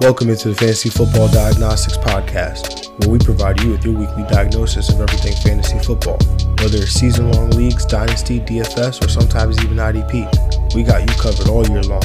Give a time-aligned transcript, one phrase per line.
[0.00, 4.88] Welcome into the Fantasy Football Diagnostics Podcast, where we provide you with your weekly diagnosis
[4.88, 6.16] of everything fantasy football.
[6.58, 11.48] Whether it's season long leagues, dynasty, DFS, or sometimes even IDP, we got you covered
[11.48, 12.00] all year long.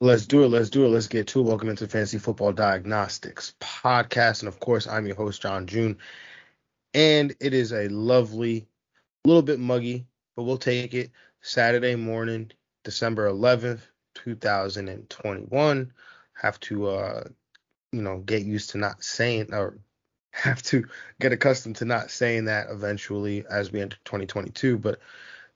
[0.00, 0.48] Let's do it.
[0.48, 0.88] Let's do it.
[0.88, 1.44] Let's get to it.
[1.44, 4.40] Welcome into Fantasy Football Diagnostics Podcast.
[4.40, 5.98] And of course, I'm your host, John June.
[6.92, 8.66] And it is a lovely,
[9.24, 11.12] little bit muggy, but we'll take it.
[11.46, 12.50] Saturday morning,
[12.84, 13.82] December 11th,
[14.14, 15.92] 2021.
[16.32, 17.24] Have to, uh,
[17.92, 19.78] you know, get used to not saying or
[20.30, 20.86] have to
[21.20, 24.78] get accustomed to not saying that eventually as we enter 2022.
[24.78, 25.00] But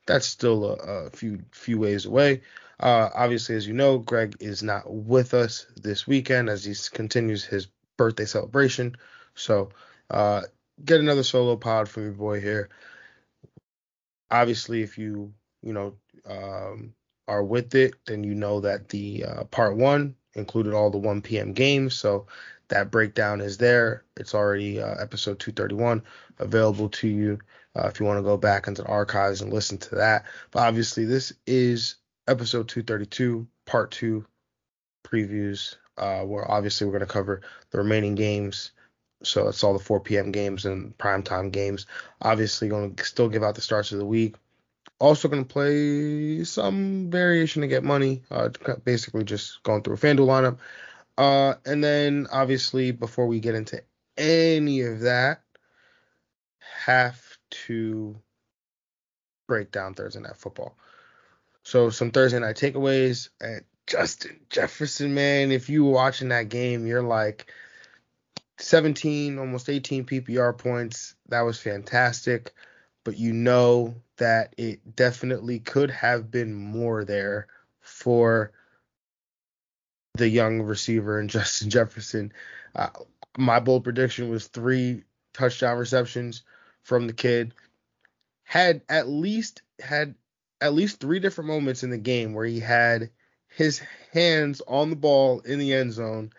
[0.07, 0.75] that's still a,
[1.07, 2.43] a few few ways away.
[2.79, 7.47] Uh, obviously, as you know, Greg is not with us this weekend as he continues
[7.47, 8.95] his birthday celebration.
[9.34, 9.70] So,
[10.11, 10.43] uh,
[10.84, 12.69] get another solo pod from your boy here.
[14.31, 15.95] Obviously, if you you know
[16.27, 16.95] um,
[17.27, 21.20] are with it, then you know that the uh, part one included all the 1
[21.23, 21.53] p.m.
[21.53, 21.95] games.
[21.95, 22.27] So
[22.69, 24.05] that breakdown is there.
[24.17, 26.03] It's already uh, episode 231
[26.39, 27.39] available to you
[27.77, 30.25] uh, if you want to go back into the archives and listen to that.
[30.51, 34.27] But obviously, this is episode 232, part two
[35.06, 38.73] previews, uh, where obviously we're going to cover the remaining games.
[39.23, 40.31] So it's all the 4 p.m.
[40.31, 41.86] games and primetime games.
[42.23, 44.36] Obviously, going to still give out the starts of the week.
[45.01, 48.23] Also going to play some variation to get money.
[48.31, 48.49] Uh,
[48.85, 50.59] basically, just going through a FanDuel lineup.
[51.17, 53.83] Uh, and then, obviously, before we get into
[54.17, 55.43] any of that,
[56.85, 58.17] have to
[59.47, 60.77] break down Thursday Night Football.
[61.69, 63.29] So some Thursday night takeaways.
[63.43, 67.53] And Justin Jefferson, man, if you were watching that game, you're like
[68.59, 71.15] 17, almost 18 PPR points.
[71.29, 72.55] That was fantastic.
[73.09, 77.47] But you know that it definitely could have been more there
[77.81, 78.53] for
[80.12, 82.34] the young receiver and Justin Jefferson.
[82.77, 82.91] Uh,
[83.39, 86.42] my bold prediction was three touchdown receptions
[86.83, 87.55] from the kid.
[88.42, 90.14] Had at least had
[90.61, 93.08] at least three different moments in the game where he had
[93.46, 93.80] his
[94.13, 96.30] hands on the ball in the end zone.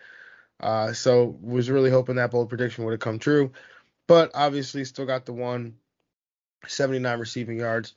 [0.60, 3.50] Uh, so was really hoping that bold prediction would have come true,
[4.06, 5.74] but obviously still got the one
[6.66, 7.94] 79 receiving yards,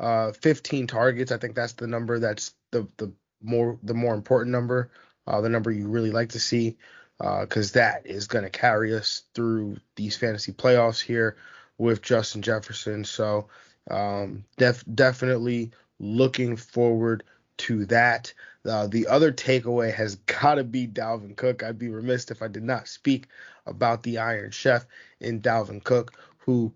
[0.00, 1.32] uh, 15 targets.
[1.32, 3.12] I think that's the number that's the the
[3.42, 4.90] more the more important number,
[5.26, 6.76] uh, the number you really like to see,
[7.18, 11.36] because uh, that is going to carry us through these fantasy playoffs here
[11.78, 13.04] with Justin Jefferson.
[13.04, 13.48] So
[13.90, 17.24] um, def- definitely looking forward
[17.58, 18.32] to that.
[18.64, 21.62] Uh, the other takeaway has got to be Dalvin Cook.
[21.62, 23.26] I'd be remiss if I did not speak
[23.66, 24.86] about the Iron Chef
[25.20, 26.72] in Dalvin Cook, who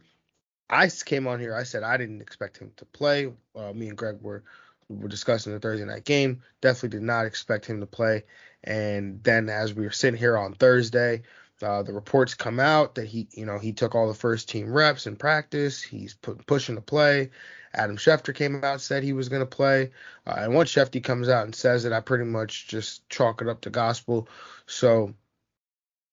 [0.68, 1.54] I came on here.
[1.54, 3.32] I said I didn't expect him to play.
[3.54, 4.44] Uh, me and Greg were
[4.88, 6.42] were discussing the Thursday night game.
[6.60, 8.24] Definitely did not expect him to play.
[8.62, 11.22] And then as we were sitting here on Thursday,
[11.62, 14.72] uh, the reports come out that he, you know, he took all the first team
[14.72, 15.82] reps in practice.
[15.82, 17.30] He's put, pushing to play.
[17.74, 19.90] Adam Schefter came out said he was going to play,
[20.26, 23.48] uh, and once Schefter comes out and says it, I pretty much just chalk it
[23.48, 24.28] up to gospel.
[24.66, 25.14] So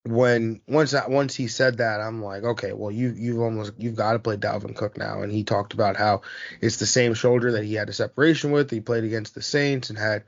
[0.06, 3.96] when once that once he said that, I'm like, okay, well you you've almost you've
[3.96, 5.22] got to play Dalvin Cook now.
[5.22, 6.22] And he talked about how
[6.60, 8.70] it's the same shoulder that he had a separation with.
[8.70, 10.24] He played against the Saints and had,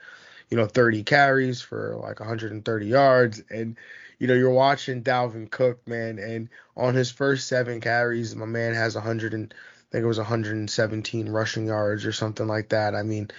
[0.49, 3.77] you know, 30 carries for like 130 yards and
[4.19, 8.73] you know, you're watching Dalvin Cook, man, and on his first seven carries, my man
[8.73, 12.95] has 100 and I think it was 117 rushing yards or something like that.
[12.95, 13.31] I mean,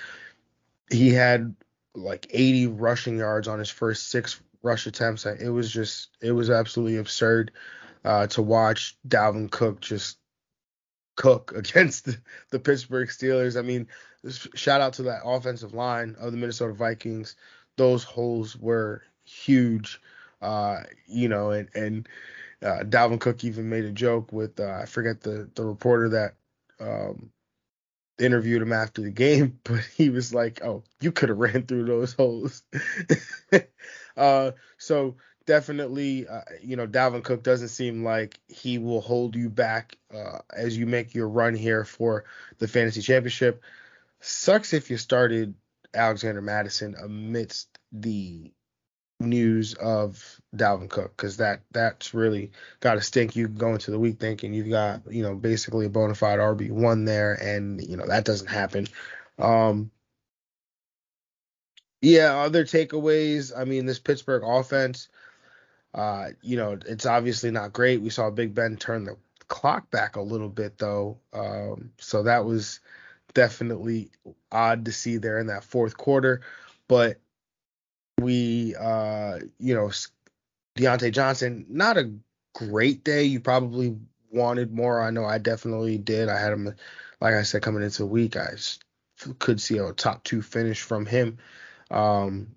[0.92, 1.56] he had
[1.96, 5.26] like 80 rushing yards on his first six rush attempts.
[5.26, 7.52] It was just, it was absolutely absurd
[8.04, 10.18] uh, to watch Dalvin Cook just
[11.16, 12.18] cook against the,
[12.52, 13.58] the Pittsburgh Steelers.
[13.58, 13.88] I mean,
[14.56, 17.36] shout out to that offensive line of the Minnesota Vikings.
[17.76, 20.02] Those holes were huge.
[20.42, 22.08] Uh, you know, and and
[22.62, 26.36] uh, Dalvin Cook even made a joke with uh, I forget the the reporter that
[26.80, 27.32] um,
[28.20, 31.86] interviewed him after the game, but he was like, "Oh, you could have ran through
[31.86, 32.64] those holes."
[34.18, 35.16] uh, so
[35.46, 40.40] definitely, uh, you know, Dalvin Cook doesn't seem like he will hold you back uh,
[40.54, 42.26] as you make your run here for
[42.60, 43.64] the fantasy championship.
[44.20, 45.56] Sucks if you started
[45.94, 48.52] Alexander Mattison amidst the
[49.20, 53.36] news of Dalvin Cook because that that's really got to stink.
[53.36, 56.72] You go into the week thinking you've got you know basically a bona fide RB
[56.72, 58.88] one there, and you know that doesn't happen.
[59.40, 59.92] Um,
[62.08, 63.52] yeah, other takeaways.
[63.56, 65.10] I mean, this Pittsburgh offense,
[65.94, 68.02] uh, you know, it's obviously not great.
[68.02, 69.18] We saw Big Ben turn the
[69.48, 72.80] clock back a little bit though, um, so that was
[73.34, 74.10] definitely
[74.52, 76.42] odd to see there in that fourth quarter,
[76.88, 77.20] but
[78.20, 79.92] we, uh, you know,
[80.78, 82.12] Diontae Johnson, not a
[82.54, 83.24] great day.
[83.24, 83.98] You probably
[84.32, 85.02] wanted more.
[85.02, 86.30] I know I definitely did.
[86.30, 86.74] I had him,
[87.22, 88.36] like I said, coming into the week.
[88.38, 88.56] I
[89.40, 91.38] could see a top two finish from him.
[91.92, 92.56] Um,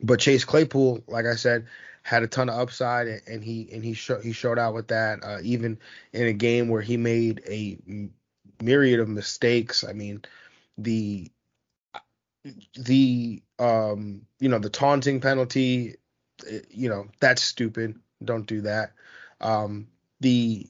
[0.00, 1.66] but Chase Claypool, like I said,
[2.02, 5.24] had a ton of upside, and he and he showed he showed out with that.
[5.24, 5.78] Uh, even
[6.12, 7.78] in a game where he made a
[8.62, 9.84] myriad of mistakes.
[9.84, 10.22] I mean,
[10.78, 11.30] the
[12.76, 15.96] the um you know the taunting penalty,
[16.48, 17.98] eh, you know that's stupid.
[18.24, 18.92] Don't do that.
[19.40, 19.88] Um,
[20.20, 20.66] the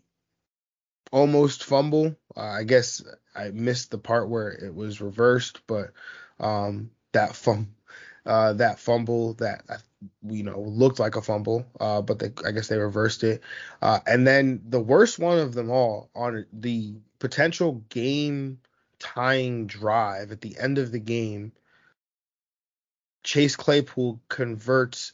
[1.12, 2.16] almost fumble.
[2.36, 3.02] Uh, I guess
[3.34, 5.92] I missed the part where it was reversed, but
[6.40, 7.75] um, that fum
[8.26, 9.62] uh, that fumble that
[10.28, 13.42] you know looked like a fumble, uh, but they, I guess they reversed it.
[13.80, 18.58] Uh, and then the worst one of them all on the potential game
[18.98, 21.52] tying drive at the end of the game.
[23.22, 25.12] Chase Claypool converts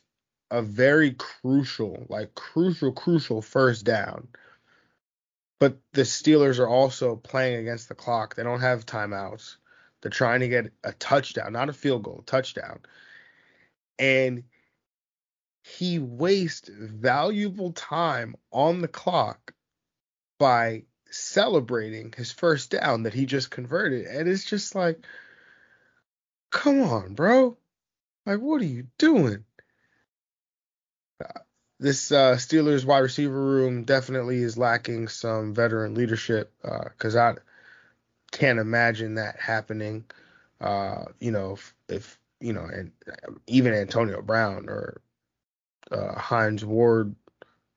[0.51, 4.29] a very crucial, like crucial, crucial first down.
[5.59, 8.35] But the Steelers are also playing against the clock.
[8.35, 9.57] They don't have timeouts.
[10.03, 12.81] They're trying to get a touchdown, not a field goal, touchdown.
[13.99, 14.45] And
[15.63, 19.55] he wastes valuable time on the clock
[20.39, 24.07] by celebrating his first down that he just converted.
[24.07, 25.05] And it's just like,
[26.51, 27.57] come on, bro.
[28.27, 29.45] Like, what are you doing?
[31.25, 31.41] Uh,
[31.79, 37.52] this uh, Steelers wide receiver room definitely is lacking some veteran leadership because uh, I
[38.33, 40.05] can't imagine that happening.
[40.61, 42.91] Uh, you know, if, if, you know, and
[43.47, 45.01] even Antonio Brown or
[45.93, 47.15] uh, Hines Ward,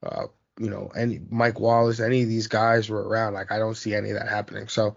[0.01, 0.25] uh,
[0.59, 3.33] you know, any Mike Wallace, any of these guys were around.
[3.33, 4.67] Like I don't see any of that happening.
[4.67, 4.95] So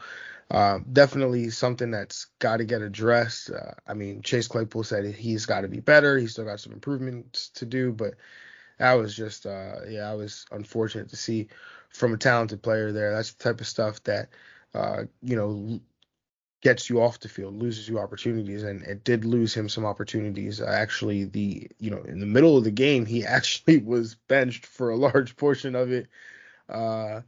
[0.51, 3.51] uh, definitely something that's got to get addressed.
[3.51, 6.17] Uh, I mean, Chase Claypool said he's got to be better.
[6.17, 8.15] He's still got some improvements to do, but
[8.79, 11.49] that was just, uh, yeah, I was unfortunate to see
[11.91, 13.13] from a talented player there.
[13.15, 14.29] That's the type of stuff that,
[14.75, 15.81] uh, you know,
[16.61, 20.61] gets you off the field, loses you opportunities, and it did lose him some opportunities.
[20.61, 24.67] Uh, actually, the you know in the middle of the game, he actually was benched
[24.67, 26.09] for a large portion of it,
[26.69, 27.21] uh,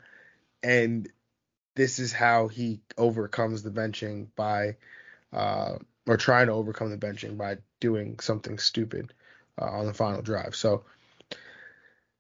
[0.63, 1.09] and
[1.77, 4.77] this is how he overcomes the benching by,
[5.33, 5.77] uh,
[6.07, 9.15] or trying to overcome the benching by doing something stupid
[9.61, 10.55] uh, on the final drive.
[10.55, 10.85] So.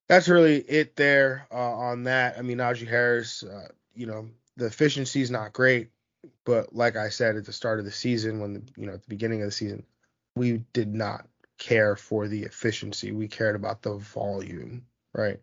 [0.08, 2.36] That's really it there uh, on that.
[2.36, 5.90] I mean, Najee Harris, uh, you know, the efficiency is not great
[6.44, 9.02] but like I said at the start of the season, when the, you know at
[9.02, 9.84] the beginning of the season,
[10.34, 11.26] we did not
[11.58, 13.12] care for the efficiency.
[13.12, 15.40] We cared about the volume, right?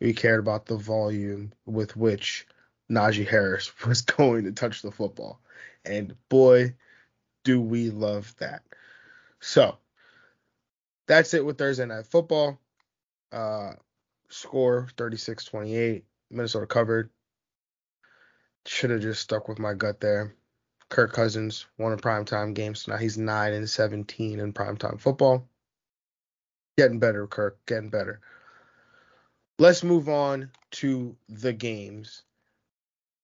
[0.00, 2.46] We cared about the volume with which
[2.90, 5.40] Najee Harris was going to touch the football,
[5.84, 6.74] and boy,
[7.44, 8.62] do we love that.
[9.40, 9.78] So
[11.06, 12.60] that's it with Thursday Night Football.
[13.32, 13.72] Uh,
[14.28, 16.02] score 36-28.
[16.30, 17.10] Minnesota covered.
[18.66, 20.34] Should have just stuck with my gut there.
[20.90, 25.48] Kirk Cousins won a primetime game, so now he's 9 and 17 in primetime football.
[26.76, 28.20] Getting better, Kirk, getting better.
[29.58, 32.22] Let's move on to the games.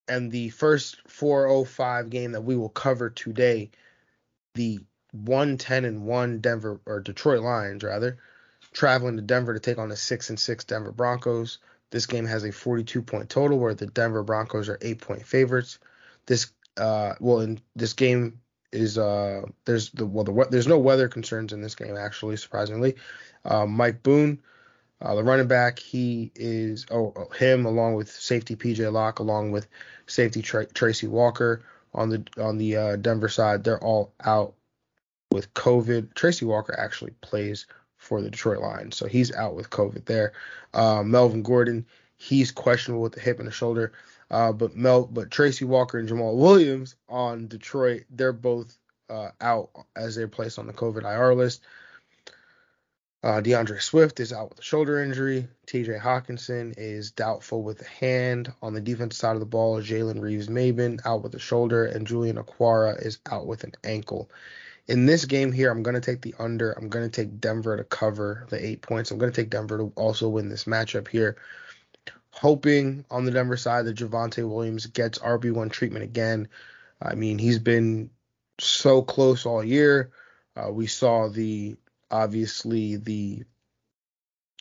[0.08, 3.70] And the first 405 game that we will cover today,
[4.54, 4.78] the
[5.12, 8.18] 110 and 1 Denver or Detroit Lions rather,
[8.72, 11.58] traveling to Denver to take on the 6 and 6 Denver Broncos.
[11.90, 15.78] This game has a 42 point total where the Denver Broncos are eight point favorites.
[16.26, 18.40] This uh well in this game
[18.72, 22.96] is uh there's the well the there's no weather concerns in this game actually surprisingly.
[23.44, 24.40] Uh, Mike Boone,
[25.00, 29.52] uh, the running back, he is oh, oh him along with safety PJ Locke along
[29.52, 29.68] with
[30.06, 31.62] safety Tra- Tracy Walker
[31.94, 33.62] on the on the uh, Denver side.
[33.62, 34.54] They're all out
[35.30, 36.14] with COVID.
[36.14, 37.66] Tracy Walker actually plays
[38.06, 38.96] for the Detroit Lions.
[38.96, 40.32] So he's out with COVID there.
[40.72, 41.86] Uh, Melvin Gordon,
[42.16, 43.92] he's questionable with the hip and the shoulder.
[44.30, 48.76] Uh, but Mel, but Tracy Walker and Jamaal Williams on Detroit, they're both
[49.08, 51.62] uh, out as they're placed on the COVID IR list.
[53.22, 55.48] Uh, D'Andre Swift is out with a shoulder injury.
[55.66, 58.52] TJ Hockenson is doubtful with a hand.
[58.62, 62.36] On the defensive side of the ball, Jalen Reeves-Maybin out with a shoulder, and Julian
[62.36, 64.30] Okwara is out with an ankle.
[64.88, 66.72] In this game here, I'm going to take the under.
[66.72, 69.10] I'm going to take Denver to cover the eight points.
[69.10, 71.36] I'm going to take Denver to also win this matchup here.
[72.30, 76.48] Hoping on the Denver side that Javonte Williams gets RB1 treatment again.
[77.02, 78.10] I mean, he's been
[78.58, 80.10] so close all year.
[80.54, 81.76] Uh, we saw the
[82.10, 83.42] obviously the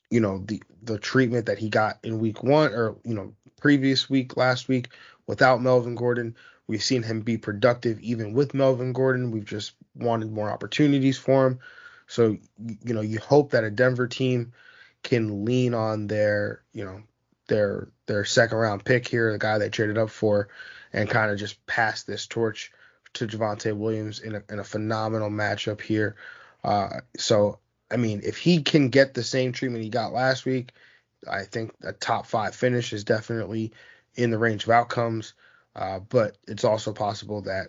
[0.10, 4.10] you know the the treatment that he got in week one or you know previous
[4.10, 4.89] week last week
[5.27, 6.36] without Melvin Gordon.
[6.67, 9.32] We've seen him be productive even with Melvin Gordon.
[9.32, 11.60] We've just wanted more opportunities for him.
[12.08, 12.38] So,
[12.84, 14.54] you know, you hope that a Denver team
[15.04, 17.02] can lean on their, you know,
[17.48, 20.50] their their second round pick here, the guy they traded up for,
[20.94, 22.72] and kind of just pass this torch
[23.14, 26.16] to Javonte Williams in a, in a phenomenal matchup here.
[26.64, 27.60] Uh, so,
[27.90, 30.72] I mean, if he can get the same treatment he got last week,
[31.30, 33.74] I think a top five finish is definitely
[34.16, 35.34] in the range of outcomes.
[35.75, 37.68] Uh, but it's also possible that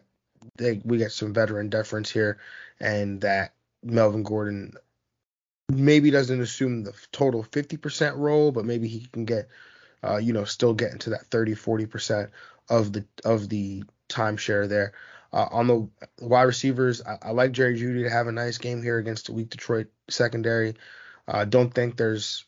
[0.56, 2.38] they, we get some veteran deference here
[2.80, 4.74] and that Melvin Gordon
[5.68, 9.48] maybe doesn't assume the total 50% role, but maybe he can get,
[10.02, 12.30] uh, you know, still get into that 30, 40%
[12.68, 14.92] of the of the timeshare there.
[15.32, 15.88] Uh, on the
[16.20, 19.32] wide receivers, I, I, like Jerry Jeudy to have a nice game here against the
[19.32, 20.74] weak Detroit secondary.
[21.26, 22.44] I uh, don't think there's.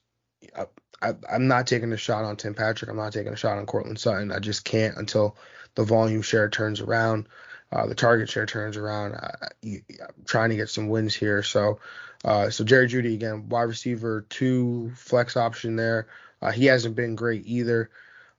[0.55, 0.67] Uh,
[1.03, 2.91] I, am not taking a shot on Tim Patrick.
[2.91, 4.33] I'm not taking a shot on Courtland Sutton.
[4.33, 5.37] I just can't until
[5.75, 7.29] the volume share turns around,
[7.71, 9.15] uh, the target share turns around.
[9.15, 9.83] I, am
[10.25, 11.43] trying to get some wins here.
[11.43, 11.79] So,
[12.25, 16.09] uh, so Jerry Jeudy again, wide receiver two, flex option there.
[16.41, 17.91] Uh, he hasn't been great either.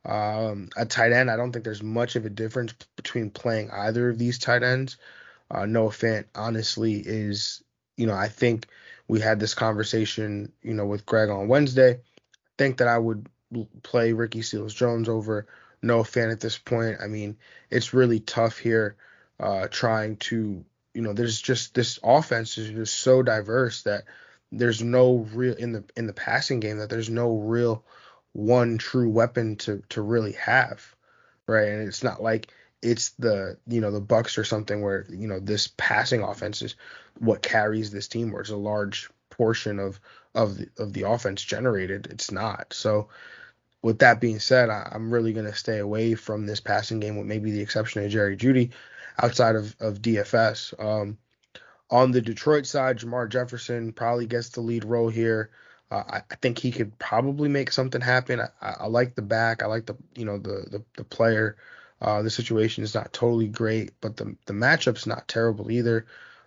[0.05, 4.09] Um, a tight end, I don't think there's much of a difference between playing either
[4.09, 4.97] of these tight ends.
[5.51, 7.63] Uh, Noah Fant, honestly, is
[7.97, 8.67] you know I think
[9.07, 11.91] we had this conversation you know with Greg on Wednesday.
[11.93, 13.27] I think that I would
[13.83, 15.47] play Ricky Seals Jones over
[15.81, 16.97] Noah Fant at this point.
[17.03, 17.37] I mean,
[17.69, 18.95] it's really tough here
[19.39, 24.03] uh, trying to you know there's just this offense is just so diverse that
[24.51, 27.83] there's no real in the in the passing game that there's no real
[28.33, 30.95] one true weapon to to really have,
[31.47, 31.67] right?
[31.67, 35.39] And it's not like it's the you know the Bucks or something where you know
[35.39, 36.75] this passing offense is
[37.19, 39.99] what carries this team, where it's a large portion of
[40.35, 42.07] of the of the offense generated.
[42.09, 42.73] It's not.
[42.73, 43.09] So
[43.81, 47.27] with that being said, I, am really gonna stay away from this passing game, with
[47.27, 48.71] maybe the exception of Jerry Jeudy,
[49.21, 50.73] outside of of DFS.
[50.83, 51.17] Um,
[51.91, 55.49] on the Detroit side, Jermar Jefferson probably gets the lead role here.
[55.91, 58.39] Uh, I, I, think he could probably make something happen.
[58.39, 59.63] I, I, like the back.
[59.63, 61.57] I like the you know the the, the player.
[62.01, 66.05] Uh, the situation is not totally great, but the the matchup's not terrible either.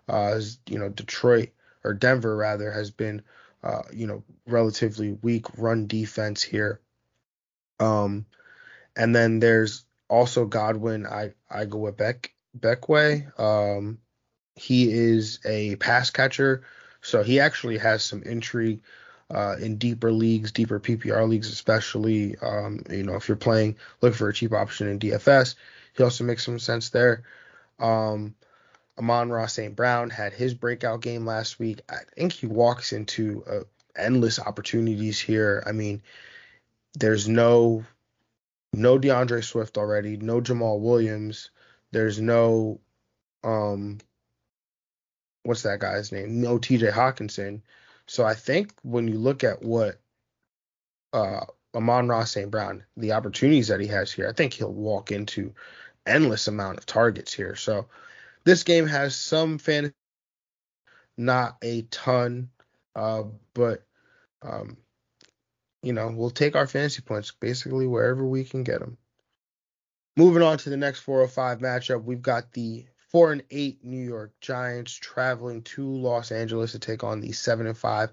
[0.08, 1.50] Uh, as, you know, Detroit
[1.84, 3.22] or Denver rather has been
[3.64, 6.80] uh, you know relatively weak run defense here.
[7.80, 8.26] Um,
[8.94, 11.04] and then there's also Godwin.
[11.06, 13.26] I I Beck Beckway.
[13.38, 13.98] Um,
[14.56, 16.62] he is a pass catcher,
[17.00, 18.80] so he actually has some intrigue
[19.30, 22.36] uh, in deeper leagues, deeper PPR leagues, especially.
[22.38, 25.54] Um, you know, if you're playing, looking for a cheap option in DFS,
[25.96, 27.22] he also makes some sense there.
[27.78, 28.34] Um,
[28.98, 29.74] Amon-Ra St.
[29.74, 31.80] Brown had his breakout game last week.
[31.88, 33.60] I think he walks into uh,
[33.96, 35.62] endless opportunities here.
[35.66, 36.02] I mean,
[36.94, 37.84] there's no
[38.74, 41.50] no D'Andre Swift already, no Jamaal Williams.
[41.92, 42.80] There's no
[43.44, 43.98] um
[45.44, 46.40] what's that guy's name?
[46.40, 47.62] No TJ Hockenson.
[48.06, 50.00] So I think when you look at what
[51.12, 51.44] uh,
[51.74, 52.50] Amon-Ra St.
[52.50, 55.54] Brown, the opportunities that he has here, I think he'll walk into
[56.06, 57.54] endless amount of targets here.
[57.56, 57.86] So
[58.44, 59.94] this game has some fantasy,
[61.16, 62.50] not a ton,
[62.94, 63.84] uh, but
[64.42, 64.76] um,
[65.82, 68.98] you know we'll take our fantasy points basically wherever we can get them.
[70.16, 74.32] Moving on to the next 405 matchup, we've got the four and eight New York
[74.40, 78.10] Giants traveling to Los Angeles to take on the seven and five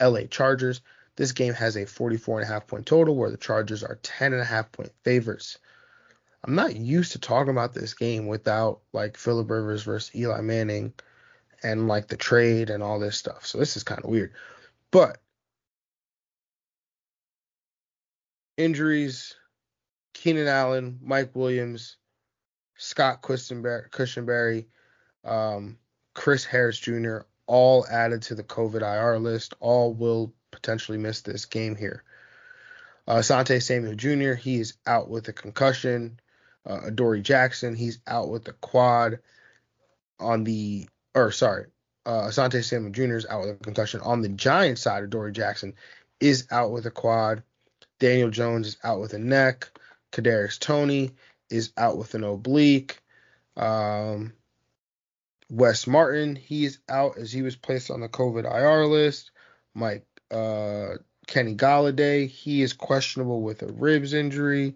[0.00, 0.80] LA Chargers.
[1.16, 4.32] This game has a 44 and a half point total where the Chargers are 10
[4.32, 5.58] and a half point favorites.
[6.44, 10.92] I'm not used to talking about this game without like Philip Rivers versus Eli Manning
[11.62, 13.46] and like the trade and all this stuff.
[13.46, 14.32] So this is kind of weird.
[14.92, 15.18] But
[18.56, 19.34] injuries,
[20.16, 21.98] Keenan Allen, Mike Williams,
[22.76, 24.64] Scott Quessenberry,
[25.24, 25.78] um,
[26.14, 29.54] Chris Harris Jr., all added to the COVID IR list.
[29.60, 32.02] All will potentially miss this game here.
[33.06, 36.18] Uh, Asante Samuel Jr., he is out with a concussion.
[36.64, 39.18] Uh, Adoree Jackson, he's out with a quad
[40.18, 41.66] on the, or sorry,
[42.06, 43.16] uh, Asante Samuel Jr.
[43.16, 44.00] is out with a concussion.
[44.00, 45.74] On the Giant side, Adoree Jackson
[46.20, 47.42] is out with a quad.
[47.98, 49.70] Daniel Jones is out with a neck.
[50.12, 51.12] Kadarius Toney
[51.50, 53.00] is out with an oblique.
[53.56, 54.32] Um,
[55.48, 59.30] Wes Martin, he's out as he was placed on the COVID IR list.
[59.74, 60.96] Mike uh,
[61.26, 64.74] Kenny Golladay, he is questionable with a ribs injury.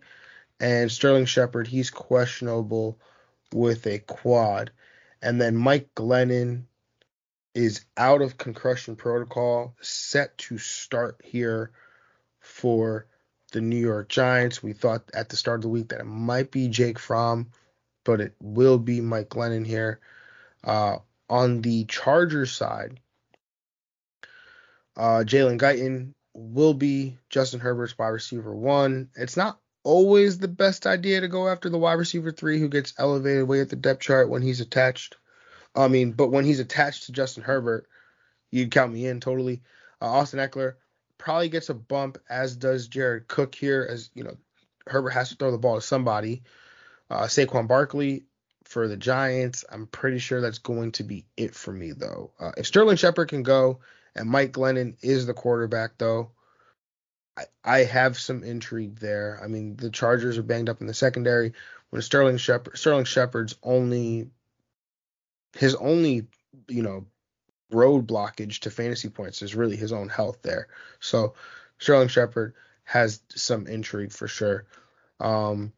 [0.61, 2.99] And Sterling Shepard, he's questionable
[3.53, 4.71] with a quad.
[5.23, 6.65] And then Mike Glennon
[7.55, 11.73] is out of concussion protocol, set to start here
[12.39, 13.07] for
[13.51, 14.63] the New York Giants.
[14.63, 17.51] We thought at the start of the week that it might be Jake Fromm
[18.05, 20.01] but it will be Mike Glennon here.
[20.65, 20.97] Uh,
[21.29, 23.01] on the Chargers side,
[24.97, 29.11] uh, Jalen Guyton will be Justin Herbert's wide receiver one.
[29.17, 32.95] It's not always the best idea to go after the wide receiver three who gets
[32.99, 35.17] elevated way at the depth chart when he's attached.
[35.75, 37.87] I mean, but when he's attached to Justin Herbert,
[38.51, 39.63] you count me in totally.
[40.03, 40.75] Uh, Austin Ekeler
[41.21, 44.37] probably gets a bump, as does Jared Cook here, as you know,
[44.87, 46.43] Herbert has to throw the ball to somebody.
[47.11, 48.25] Uh, Saquon Barkley
[48.65, 52.33] for the Giants, I'm pretty sure that's going to be it for me though.
[52.41, 53.81] Uh, if Sterling Shepard can go
[54.17, 56.31] and Mike Glennon is the quarterback though,
[57.37, 59.39] I, I have some intrigue there.
[59.43, 61.53] I mean, the Chargers are banged up in the secondary.
[61.91, 64.31] When Sterling Shepard, Sterling Shepard's only
[65.59, 66.29] his only
[66.69, 67.07] you know
[67.71, 70.69] road blockage to fantasy points is really his own health there.
[71.01, 71.35] So
[71.79, 74.67] Sterling Shepard has some intrigue for sure.
[75.19, 75.73] Um,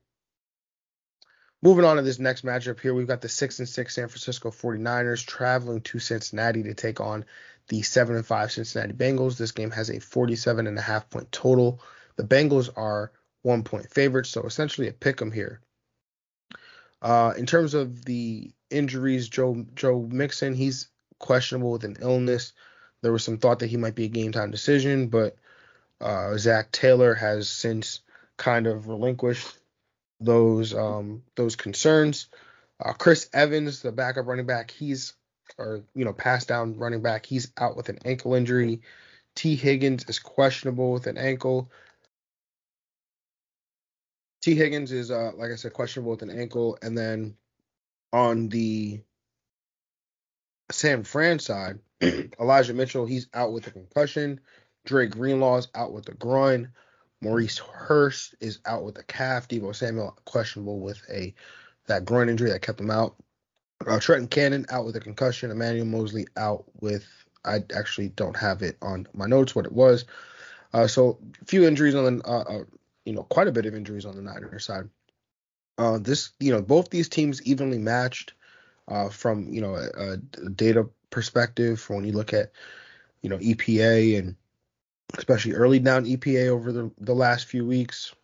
[1.62, 4.50] moving on to this next matchup here, we've got the six and six San Francisco
[4.50, 7.24] 49ers traveling to Cincinnati to take on
[7.68, 9.36] the seven and five Cincinnati Bengals.
[9.36, 11.80] This game has a 47 and a half point total.
[12.16, 15.60] The Bengals are one point favorites, so essentially a pick 'em here.
[17.00, 20.88] Uh, in terms of the injuries, Joe Joe Mixon, he's
[21.22, 22.52] questionable with an illness.
[23.00, 25.36] There was some thought that he might be a game time decision, but
[26.02, 28.00] uh, Zac Taylor has since
[28.36, 29.46] kind of relinquished
[30.20, 32.28] those um, those concerns.
[32.84, 35.14] Uh, Chris Evans, the backup running back, he's
[35.58, 38.82] or you know pass down running back, he's out with an ankle injury.
[39.34, 41.70] Tee Higgins is questionable with an ankle.
[44.42, 47.36] Tee Higgins is uh, like I said questionable with an ankle, and then
[48.12, 49.00] on the
[50.72, 51.78] San Fran side,
[52.40, 54.40] Elijah Mitchell, he's out with a concussion.
[54.84, 56.72] Dre Greenlaw's out with a groin.
[57.20, 59.46] Maurice Hurst is out with a calf.
[59.48, 61.34] Deebo Samuel questionable with a
[61.86, 63.14] that groin injury that kept him out.
[63.86, 65.50] Uh, Trenton Cannon out with a concussion.
[65.50, 67.04] Emmanuel Moseley out with
[67.44, 70.04] I actually don't have it on my notes what it was.
[70.72, 72.64] Uh, so a few injuries on the uh, uh,
[73.04, 74.88] you know quite a bit of injuries on the Niners side.
[75.78, 78.34] Uh, this you know both these teams evenly matched
[78.92, 80.16] uh, from you know a, a,
[80.50, 81.84] data perspective.
[81.88, 82.52] When you look at
[83.22, 84.36] you know EPA and
[85.16, 88.14] especially early down EPA over the the last few weeks.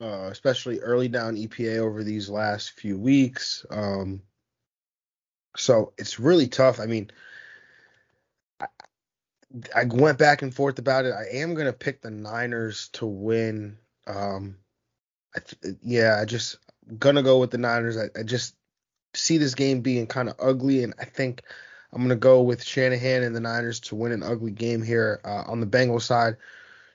[0.00, 3.64] Uh, especially early down EPA over these last few weeks.
[3.70, 4.20] Um,
[5.56, 6.80] so it's really tough.
[6.80, 7.12] I mean,
[8.58, 8.66] I,
[9.76, 11.14] I, went back and forth about it.
[11.14, 13.78] I am gonna pick the Niners to win.
[14.08, 14.56] Um,
[15.36, 16.58] I th- yeah, I just
[16.98, 17.96] gonna go with the Niners.
[17.96, 18.54] I, I just
[19.14, 21.42] see this game being kind of ugly, and I think
[21.92, 25.20] I'm gonna go with Shanahan and the Niners to win an ugly game here.
[25.24, 26.36] Uh, on the Bengals side,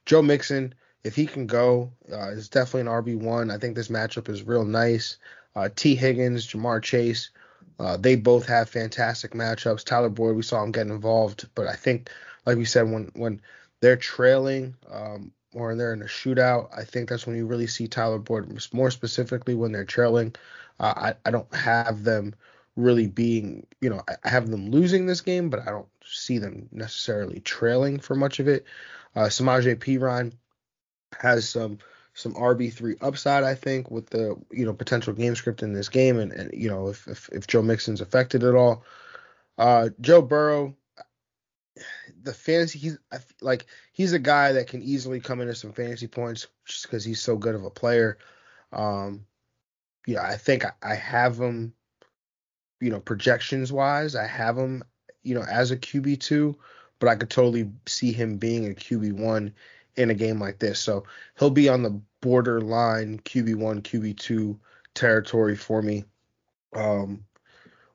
[0.05, 3.51] Joe Mixon, if he can go, uh, is definitely an RB one.
[3.51, 5.17] I think this matchup is real nice.
[5.55, 7.31] Uh, Tee Higgins, Ja'Marr Chase,
[7.79, 9.83] uh, they both have fantastic matchups.
[9.83, 12.09] Tyler Boyd, we saw him get involved, but I think,
[12.45, 13.41] like we said, when when
[13.81, 17.87] they're trailing, um, or they're in a shootout, I think that's when you really see
[17.87, 18.69] Tyler Boyd.
[18.73, 20.35] More specifically, when they're trailing,
[20.79, 22.35] uh, I I don't have them
[22.75, 26.69] really being, you know, I have them losing this game, but I don't see them
[26.71, 28.65] necessarily trailing for much of it.
[29.15, 30.31] Uh, Samaje Perine
[31.19, 31.79] has some
[32.13, 35.89] some RB three upside, I think, with the you know potential game script in this
[35.89, 38.83] game, and, and you know if, if if Joe Mixon's affected at all.
[39.57, 40.75] Uh, Joe Burrow,
[42.23, 42.97] the fantasy he's
[43.41, 47.21] like he's a guy that can easily come into some fantasy points just because he's
[47.21, 48.17] so good of a player.
[48.71, 49.25] Um,
[50.05, 51.73] yeah, I think I, I have him,
[52.79, 54.83] you know, projections wise, I have him,
[55.23, 56.57] you know, as a QB two,
[56.99, 59.53] but I could totally see him being a QB one
[59.95, 60.79] in a game like this.
[60.79, 61.03] So
[61.37, 64.59] he'll be on the borderline QB one, QB two
[64.93, 66.05] territory for me.
[66.73, 67.23] Um,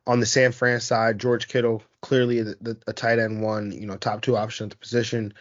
[0.06, 3.86] on the San Fran side, George Kittle clearly the, the, a tight end one, you
[3.86, 5.34] know, top two option at the position.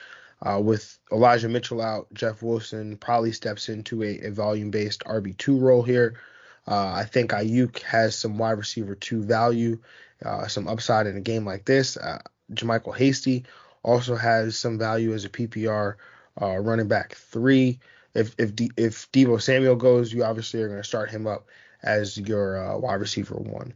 [0.43, 5.37] Uh, with Elijah Mitchell out, Jeff Wilson probably steps into a, a volume based RB
[5.37, 6.19] two role here.
[6.67, 9.79] Uh, I think Aiyuk has some wide receiver two value,
[10.23, 11.97] uh, some upside in a game like this.
[11.97, 12.19] Uh,
[12.53, 13.45] JaMycal Hasty
[13.83, 15.95] also has some value as a PPR
[16.41, 17.79] uh, running back three.
[18.13, 21.47] If if D, if Deebo Samuel goes, you obviously are going to start him up
[21.81, 23.73] as your uh, wide receiver one.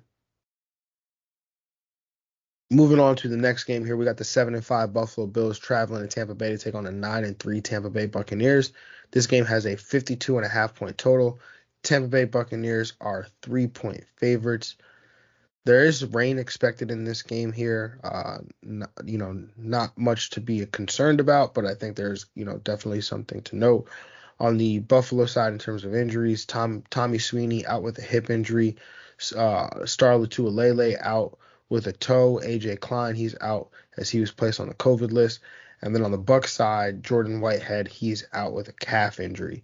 [2.71, 5.59] Moving on to the next game here, we got the seven and five Buffalo Bills
[5.59, 8.73] traveling to Tampa Bay to take on the nine and three Tampa Bay Buccaneers.
[9.11, 11.39] This game has a 52 and a half point total.
[11.83, 14.75] Tampa Bay Buccaneers are three point favorites.
[15.65, 17.99] There is rain expected in this game here.
[18.03, 22.45] Uh, not, you know, not much to be concerned about, but I think there's you
[22.45, 23.87] know definitely something to note.
[24.39, 28.31] On the Buffalo side, in terms of injuries, Tom Tommy Sweeney out with a hip
[28.31, 28.75] injury.
[29.35, 31.37] Uh, Star Lotulelei out
[31.69, 32.39] with a toe.
[32.43, 35.39] AJ Klein, he's out as he was placed on the COVID list.
[35.81, 39.63] And then on the Buck side, Jordan Whitehead, he's out with a calf injury.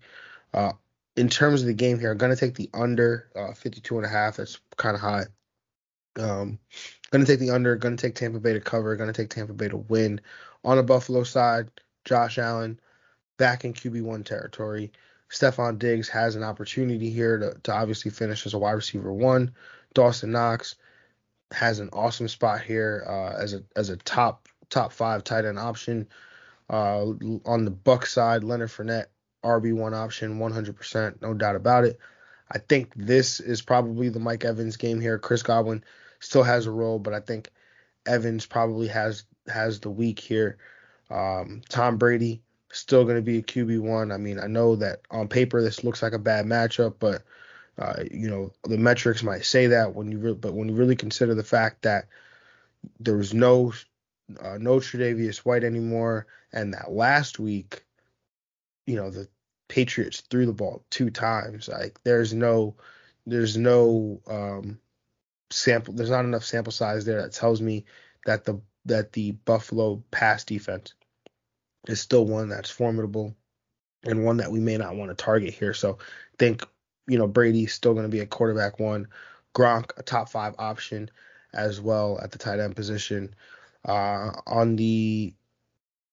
[0.54, 0.74] Uh,
[1.16, 4.06] in terms of the game here, I'm going to take the under uh, 52 and
[4.06, 4.38] a half.
[4.38, 5.26] That's kind of high.
[6.18, 6.60] Um,
[7.12, 7.76] going to take the under.
[7.76, 8.96] Going to take Tampa Bay to cover.
[8.96, 10.22] Going to take Tampa Bay to win.
[10.64, 11.70] On the Buffalo side,
[12.06, 12.80] Josh Allen
[13.38, 14.92] back in QB1 territory.
[15.30, 19.54] Stefon Diggs has an opportunity here to, to obviously finish as a wide receiver one.
[19.94, 20.76] Dawson Knox
[21.52, 25.60] has an awesome spot here uh, as a as a top top five tight end
[25.60, 26.08] option.
[26.70, 27.14] Uh,
[27.46, 29.08] on the Buck side, Leonard Fournette
[29.44, 32.00] RB one option, 100%, no doubt about it.
[32.50, 35.18] I think this is probably the Mike Evans game here.
[35.18, 35.84] Chris Godwin
[36.20, 37.50] still has a role, but I think
[38.06, 40.58] Evans probably has has the week here.
[41.10, 44.12] Um, Tom Brady still going to be a QB one.
[44.12, 47.24] I mean, I know that on paper this looks like a bad matchup, but
[47.78, 50.96] uh, you know the metrics might say that when you re- but when you really
[50.96, 52.08] consider the fact that
[53.00, 53.74] there was no
[54.42, 57.86] uh, no Tre'Davious White anymore, and that last week,
[58.86, 59.28] you know the
[59.68, 61.68] Patriots threw the ball two times.
[61.68, 62.76] Like there's no
[63.26, 64.80] there's no um,
[65.50, 67.86] sample there's not enough sample size there that tells me
[68.26, 70.94] that the that the Buffalo pass defense
[71.88, 73.36] is still one that's formidable
[74.04, 75.74] and one that we may not want to target here.
[75.74, 76.00] So
[76.38, 76.66] think,
[77.12, 79.10] you know, Brady's still going to be a quarterback one.
[79.54, 81.12] Gronk, a top five option
[81.54, 83.36] as well at the tight end position.
[83.84, 85.34] Uh, on the,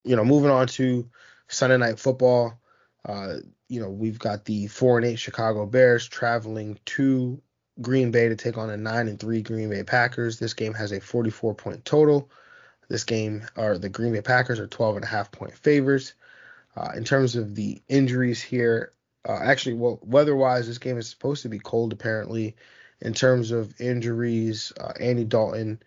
[0.02, 1.08] you know, moving on to
[1.46, 2.58] Sunday night football,
[3.06, 3.36] uh,
[3.68, 7.40] you know, we've got the four and eight Chicago Bears traveling to
[7.80, 10.40] Green Bay to take on a nine and three Green Bay Packers.
[10.40, 12.28] This game has a 44 point total.
[12.88, 16.14] This game, or the Green Bay Packers, are 12 and a half point favors.
[16.76, 18.92] Uh, in terms of the injuries here,
[19.26, 22.56] uh, actually, well, weather-wise, this game is supposed to be cold apparently.
[23.00, 25.80] In terms of injuries, uh, Andy Dalton,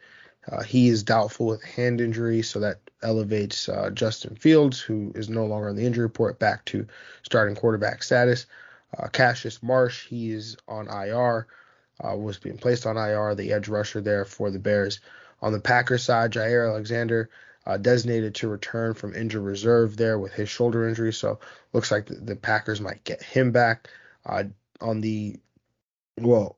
[0.50, 5.30] uh, he is doubtful with hand injury, so that elevates uh, Justin Fields, who is
[5.30, 6.88] no longer on the injury report, back to
[7.24, 8.46] starting quarterback status.
[8.98, 11.48] Uh, Cassius Marsh, he is on IR,
[12.02, 15.00] was being placed on IR, the edge rusher there for the Bears.
[15.42, 17.30] On the Packers side, Jaire Alexander
[17.66, 21.14] uh, designated to return from injured reserve there with his shoulder injury.
[21.14, 21.40] So
[21.74, 23.90] looks like the, the Packers might get him back.
[24.26, 24.46] Uh,
[24.80, 25.40] on the
[26.20, 26.58] well,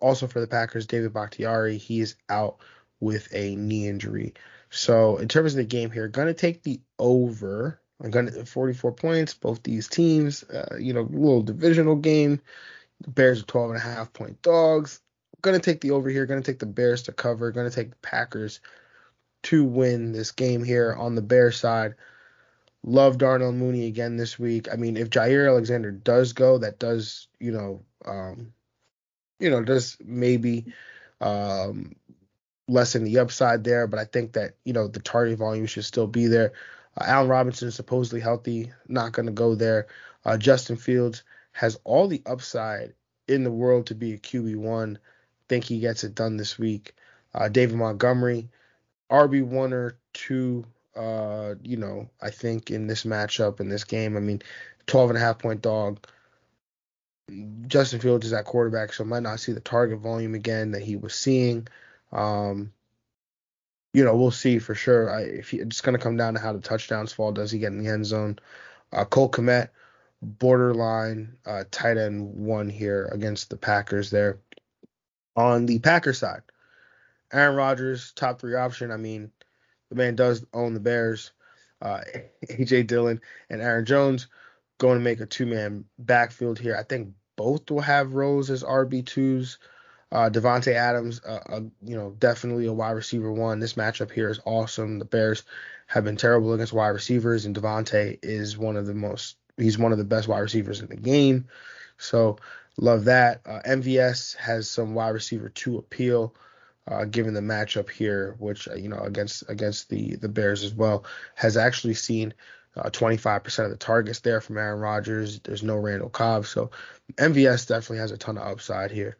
[0.00, 2.58] also for the Packers, David Bakhtiari, he is out
[3.00, 4.34] with a knee injury.
[4.70, 7.80] So in terms of the game here, gonna take the over.
[8.02, 9.34] I'm gonna 44 points.
[9.34, 12.40] Both these teams, uh, you know, little divisional game.
[13.00, 15.00] The Bears are 12 and a half point dogs
[15.52, 16.26] to take the over here.
[16.26, 17.52] To take the Bears to cover.
[17.52, 18.60] To take the Packers
[19.46, 21.94] to win this game here on the Bear side.
[22.82, 24.68] Love Darnell Mooney again this week.
[24.72, 28.52] I mean, if Jaire Alexander does go, that does, you know, um,
[29.40, 30.66] you know, does maybe
[31.20, 31.94] um,
[32.68, 33.86] lessen the upside there.
[33.86, 36.52] But I think that you know the target volume should still be there.
[36.96, 39.88] Uh, Allen Robinson is supposedly healthy, not going to go there.
[40.24, 42.94] Uh, Justin Fields has all the upside
[43.26, 44.98] in the world to be a QB one
[45.48, 46.94] think he gets it done this week.
[47.34, 48.48] Uh, David Montgomery,
[49.10, 50.64] RB one or two.
[50.94, 54.40] Uh, you know, I think in this matchup in this game, I mean,
[54.86, 56.06] 12 and a half point dog.
[57.66, 60.96] Justin Fields is at quarterback, so might not see the target volume again that he
[60.96, 61.66] was seeing.
[62.12, 62.72] Um,
[63.92, 65.10] you know, we'll see for sure.
[65.10, 67.32] I, if he, it's going to come down to how the touchdowns fall.
[67.32, 68.38] Does he get in the end zone?
[68.92, 69.70] Uh, Cole Kmet,
[70.22, 74.38] borderline uh, tight end one here against the Packers there.
[75.34, 76.42] On the Packers side,
[77.32, 78.90] Aaron Rodgers, top three option.
[78.90, 79.30] I mean,
[79.90, 81.32] the man does own the Bears.
[81.82, 82.00] Uh,
[82.48, 84.28] AJ Dillon and Aaron Jones
[84.78, 86.76] going to make a two man backfield here.
[86.76, 89.58] I think both will have roles as RB twos.
[90.12, 93.58] Uh, Davante Adams, uh, uh, you know, definitely a wide receiver one.
[93.58, 94.98] This matchup here is awesome.
[94.98, 95.42] The Bears
[95.88, 99.36] have been terrible against wide receivers, and Davante is one of the most.
[99.56, 101.48] He's one of the best wide receivers in the game.
[101.98, 102.38] So
[102.78, 103.40] Love that.
[103.46, 106.34] Uh, MVS has some wide receiver two appeal,
[106.88, 110.74] uh, given the matchup here, which uh, you know against against the the Bears as
[110.74, 112.34] well, has actually seen
[112.76, 115.40] uh, 25% of the targets there from Aaron Rodgers.
[115.40, 116.70] There's no Randall Cobb, so
[117.14, 119.16] MVS definitely has a ton of upside here.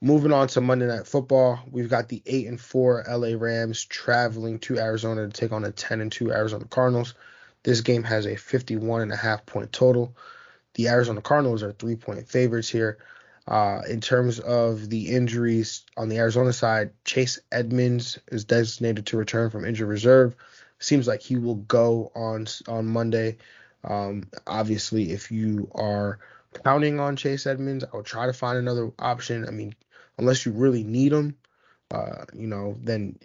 [0.00, 4.58] Moving on to Monday Night Football, we've got the eight and four LA Rams traveling
[4.60, 7.14] to Arizona to take on the 10 and two Arizona Cardinals.
[7.62, 10.14] This game has a 51 and a half point total.
[10.74, 12.98] The Arizona Cardinals are three point favorites here.
[13.46, 19.18] Uh, in terms of the injuries on the Arizona side, Chase Edmonds is designated to
[19.18, 20.34] return from injured reserve.
[20.78, 23.36] Seems like he will go on on Monday.
[23.84, 26.18] Um, obviously, if you are
[26.64, 29.46] counting on Chase Edmonds, I would try to find another option.
[29.46, 29.74] I mean,
[30.18, 31.36] unless you really need him,
[31.90, 33.18] uh, you know, then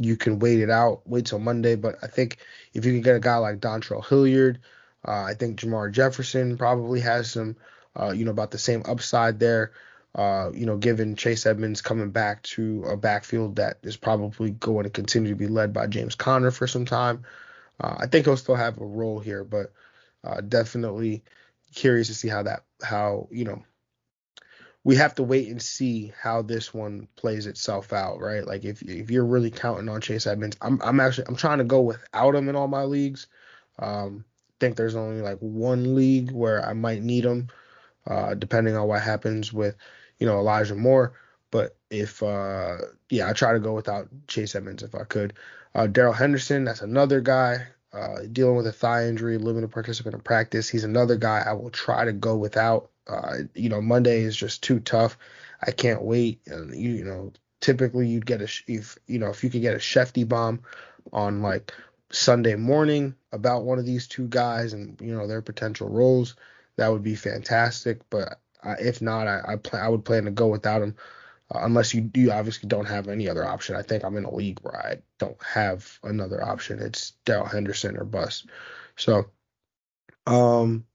[0.00, 1.76] you can wait it out, wait till Monday.
[1.76, 2.38] But I think
[2.72, 4.58] if you can get a guy like Dontrell Hilliard,
[5.06, 7.56] uh, I think Jermar Jefferson probably has some,
[7.98, 9.72] uh, you know, about the same upside there.
[10.14, 14.84] Uh, you know, given Chase Edmonds coming back to a backfield that is probably going
[14.84, 17.24] to continue to be led by James Conner for some time.
[17.80, 19.72] Uh, I think he'll still have a role here, but
[20.22, 21.24] uh, definitely
[21.74, 23.64] curious to see how that, how, you know,
[24.84, 28.46] we have to wait and see how this one plays itself out, right?
[28.46, 31.64] Like if if you're really counting on Chase Edmonds, I'm I'm actually I'm trying to
[31.64, 33.26] go without him in all my leagues.
[33.78, 34.26] Um,
[34.60, 37.48] think there's only like one league where I might need him,
[38.06, 39.76] uh, depending on what happens with
[40.18, 41.14] you know, Elijah Moore.
[41.50, 42.78] But if, uh,
[43.10, 45.34] yeah, I try to go without Chase Edmonds if I could.
[45.74, 50.20] Uh, Darrell Henderson, that's another guy uh, dealing with a thigh injury, limited participant in
[50.20, 50.68] practice.
[50.68, 52.90] He's another guy I will try to go without.
[53.06, 55.18] Uh, you know, Monday is just too tough.
[55.62, 56.40] I can't wait.
[56.46, 59.74] And you, you know, typically you'd get a if you know if you could get
[59.74, 60.62] a Schefty bomb
[61.12, 61.72] on like
[62.10, 66.34] Sunday morning about one of these two guys and you know their potential roles,
[66.76, 68.00] that would be fantastic.
[68.10, 70.96] But if not, I I, plan, I would plan to go without him.
[71.54, 73.76] Uh, unless you you obviously don't have any other option.
[73.76, 76.80] I think I'm in a league where I don't have another option.
[76.80, 78.46] It's Darrell Henderson or bust.
[78.96, 79.26] So,
[80.26, 80.86] um,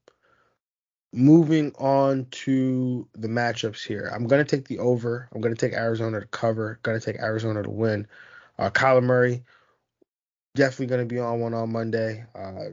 [1.12, 4.10] moving on to the matchups here.
[4.12, 5.28] I'm gonna take the over.
[5.32, 6.80] I'm gonna take Arizona to cover.
[6.82, 8.08] Gonna take Arizona to win.
[8.58, 9.44] Uh, Kyler Murray
[10.54, 12.24] definitely gonna be on one on Monday.
[12.34, 12.70] Uh,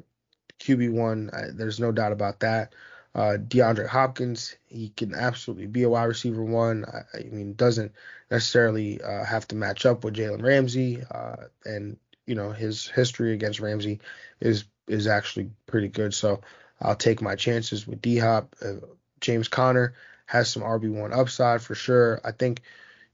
[0.60, 1.30] QB one.
[1.54, 2.74] There's no doubt about that.
[3.18, 6.86] Uh, DeAndre Hopkins, he can absolutely be a wide receiver one.
[6.86, 7.92] I, I mean, doesn't
[8.30, 13.34] necessarily uh, have to match up with Jalen Ramsey, uh, and you know his history
[13.34, 14.02] against Ramsey
[14.40, 16.14] is is actually pretty good.
[16.14, 16.42] So
[16.80, 18.56] I'll take my chances with D Hop.
[18.64, 18.86] Uh,
[19.20, 19.96] James Conner
[20.28, 22.22] has some RB one upside for sure.
[22.24, 22.62] I think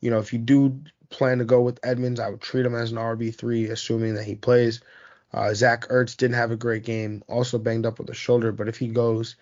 [0.01, 2.91] you know if you do plan to go with Edmonds, I would treat him as
[2.91, 4.81] an RB three, assuming that he plays.
[5.33, 8.67] Uh, Zach Ertz didn't have a great game, also banged up with the shoulder, but
[8.67, 9.35] if he goes,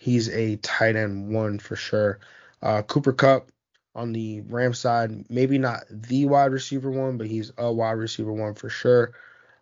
[0.00, 2.18] he's a tight end one for sure.
[2.60, 3.50] Uh, Cooper Kupp
[3.94, 8.32] on the Ram side, maybe not the wide receiver one, but he's a wide receiver
[8.32, 9.12] one for sure.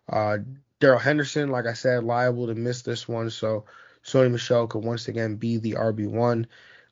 [0.07, 0.39] Uh,
[0.79, 3.65] Darrell Henderson, like I said, liable to miss this one, so
[4.03, 6.47] Sony Michel could once again be the RB one.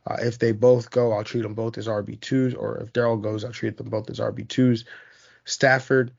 [0.06, 3.22] Uh, if they both go, I'll treat them both as RB twos, or if Daryl
[3.22, 4.84] goes, I'll treat them both as RB twos.
[5.46, 6.12] Stafford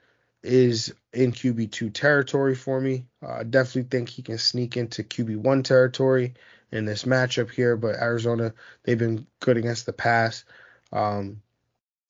[0.42, 3.06] is in QB two territory for me.
[3.22, 6.34] Uh, I definitely think he can sneak into QB one territory
[6.70, 8.52] in this matchup here, but Arizona,
[8.83, 10.44] they've been good against the pass.
[10.92, 11.42] Um,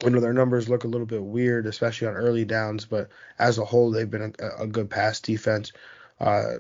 [0.05, 3.59] I know their numbers look a little bit weird, especially on early downs, but as
[3.59, 5.73] a whole, they've been a, a good pass defense.
[6.21, 6.59] Uh,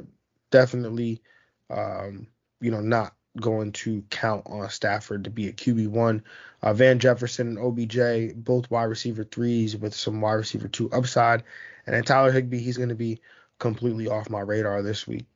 [0.50, 1.22] definitely,
[1.70, 2.26] um,
[2.60, 6.24] you know, not going to count on Stafford to be a QB one.
[6.62, 11.44] Uh, Van Jefferson and OBJ, both wide receiver threes with some wide receiver two upside,
[11.86, 13.20] and then Tyler Higbee, he's going to be
[13.58, 15.26] completely off my radar this week.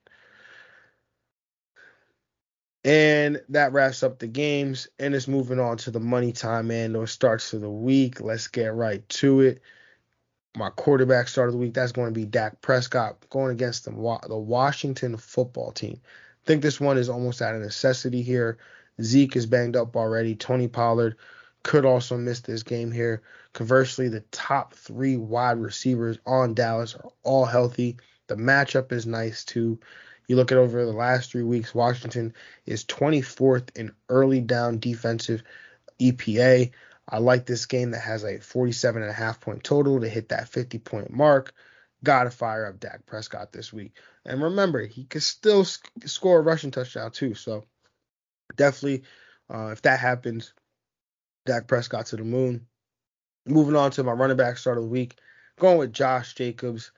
[2.85, 4.89] And that wraps up the games.
[4.99, 8.21] And it's moving on to the money time and those starts of the week.
[8.21, 9.63] Let's get right to it.
[10.57, 14.19] My quarterback start of the week, that's going to be Dak Prescott going against the,
[14.29, 16.01] the Washington football team.
[16.05, 18.59] I think this one is almost out of necessity here.
[19.01, 20.35] Zeke is banged up already.
[20.35, 21.17] Tony Pollard
[21.63, 23.23] could also miss this game here.
[23.53, 27.97] Conversely, the top three wide receivers on Dallas are all healthy.
[28.27, 29.79] The matchup is nice too.
[30.33, 32.33] You look at over the last three weeks, Washington
[32.65, 35.43] is 24th in early down defensive
[36.01, 36.71] EPA.
[37.07, 40.31] I like this game that has a 47 and a half point total to hit
[40.31, 41.53] that 50 point mark.
[42.03, 43.93] Got to fire up Dak Prescott this week.
[44.25, 47.35] And remember, he could still sc- score a rushing touchdown too.
[47.35, 47.67] So
[48.57, 49.03] definitely,
[49.53, 50.55] uh, if that happens,
[51.45, 52.67] Dak Prescott to the moon.
[53.45, 55.19] Moving on to my running back start of the week,
[55.59, 56.91] going with Josh Jacobs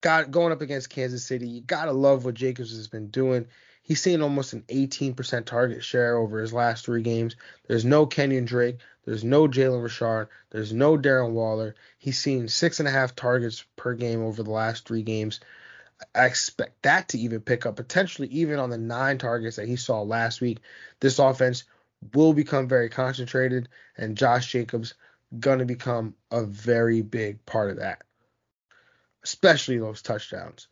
[0.00, 1.48] got going up against Kansas City.
[1.48, 3.46] You gotta love what Jacobs has been doing.
[3.82, 7.36] He's seen almost an 18% target share over his last three games.
[7.66, 8.78] There's no Kenyon Drake.
[9.04, 10.28] There's no Jalen Richard.
[10.50, 11.74] There's no Darren Waller.
[11.98, 15.40] He's seen six and a half targets per game over the last three games.
[16.14, 19.76] I expect that to even pick up, potentially even on the nine targets that he
[19.76, 20.60] saw last week.
[21.00, 21.64] This offense
[22.14, 24.94] will become very concentrated, and Josh Jacobs
[25.38, 28.02] gonna become a very big part of that
[29.24, 30.68] especially those touchdowns.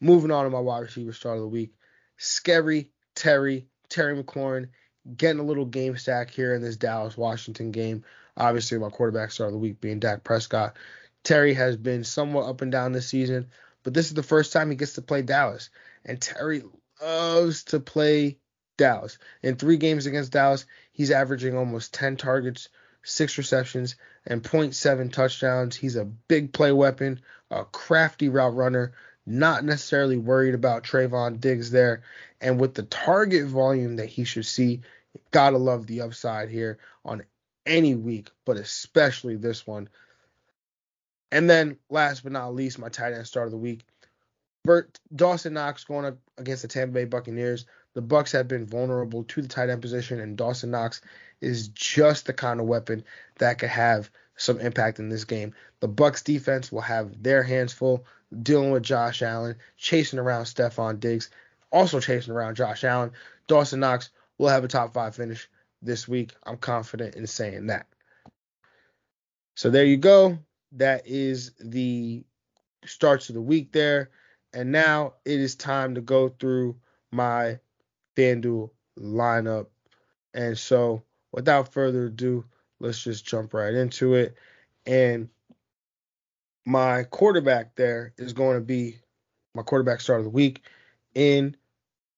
[0.00, 1.74] Moving on to my wide receiver start of the week,
[2.16, 4.68] Scary Terry, Terry McLaurin,
[5.16, 8.04] getting a little game stack here in this Dallas Washington game.
[8.36, 10.76] Obviously, my quarterback start of the week being Dak Prescott.
[11.22, 13.48] Terry has been somewhat up and down this season,
[13.82, 15.70] but this is the first time he gets to play Dallas.
[16.04, 16.62] and Terry
[17.02, 18.38] loves to play
[18.78, 19.18] Dallas.
[19.42, 22.70] In three games against Dallas, he's averaging almost 10 targets,
[23.02, 25.76] six receptions, and 0.7 touchdowns.
[25.76, 28.92] He's a big play weapon, a crafty route runner,
[29.26, 32.02] not necessarily worried about Trevon Diggs there.
[32.40, 34.80] And with the target volume that he should see,
[35.30, 37.22] gotta love the upside here on
[37.66, 39.88] any week, but especially this one.
[41.32, 43.84] And then last but not least, my tight end start of the week.
[44.64, 47.66] Bert Dawson Knox going up against the Tampa Bay Buccaneers.
[47.94, 51.00] The Bucs have been vulnerable to the tight end position, and Dawson Knox
[51.40, 53.04] is just the kind of weapon
[53.38, 55.54] that could have some impact in this game.
[55.80, 58.04] The Bucs defense will have their hands full
[58.42, 61.30] dealing with Josh Allen, chasing around Stefon Diggs,
[61.72, 63.12] also chasing around Josh Allen.
[63.48, 65.48] Dawson Knox will have a top five finish
[65.82, 66.32] this week.
[66.44, 67.86] I'm confident in saying that.
[69.56, 70.38] So there you go.
[70.72, 72.24] That is the
[72.84, 74.10] starts of the week there.
[74.52, 76.76] And now it is time to go through
[77.10, 77.58] my
[78.20, 79.66] FanDuel lineup.
[80.34, 81.02] And so
[81.32, 82.44] without further ado,
[82.78, 84.34] let's just jump right into it.
[84.86, 85.28] And
[86.66, 88.96] my quarterback there is going to be
[89.54, 90.62] my quarterback start of the week
[91.14, 91.56] in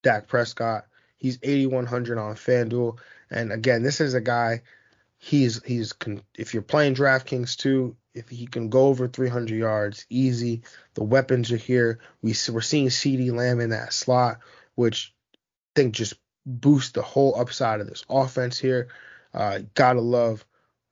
[0.02, 0.86] Dak Prescott.
[1.16, 2.98] He's 8100 on FanDuel,
[3.30, 4.62] and again, this is a guy.
[5.18, 5.94] He's he's
[6.36, 10.62] if you're playing DraftKings too, if he can go over 300 yards, easy.
[10.94, 12.00] The weapons are here.
[12.22, 14.40] We we're seeing CeeDee Lamb in that slot,
[14.74, 15.14] which
[15.74, 16.14] think just
[16.46, 18.88] boosts the whole upside of this offense here.
[19.34, 20.44] Uh, gotta love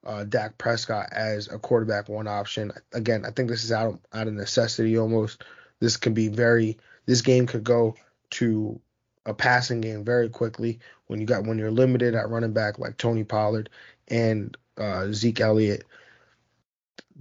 [0.05, 2.71] uh, Dak Prescott as a quarterback one option.
[2.93, 5.43] Again, I think this is out of, out of necessity almost.
[5.79, 6.77] This can be very.
[7.05, 7.95] This game could go
[8.31, 8.79] to
[9.25, 12.97] a passing game very quickly when you got when you're limited at running back like
[12.97, 13.69] Tony Pollard
[14.07, 15.83] and uh, Zeke Elliott.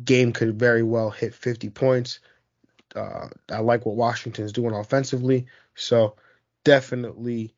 [0.03, 2.21] Game could very well hit 50 points.
[2.95, 6.17] Uh, I like what Washington's doing offensively, so
[6.65, 7.55] definitely